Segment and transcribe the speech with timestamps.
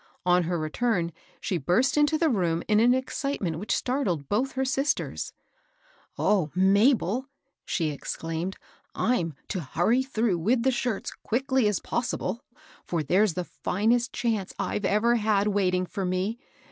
[0.25, 4.65] On her return, she burst into the room in an excitement which startled both her
[4.65, 5.31] sisters."
[6.27, 7.27] O Mabel!"
[7.67, 8.57] she exclaimed,"
[9.11, 12.43] I'm to hurry through with the shirts quickly as possible,
[12.83, 16.39] for there's the finest chance I've ever had waiting for me.